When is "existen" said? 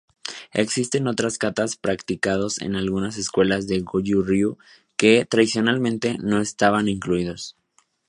0.53-1.07